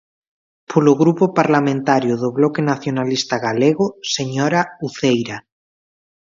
Polo 0.71 0.93
Grupo 1.01 1.25
Parlamentario 1.39 2.13
do 2.21 2.29
Bloque 2.37 2.61
Nacionalista 2.71 3.35
Galego, 3.45 3.85
señora 4.15 4.61
Uceira. 4.87 5.37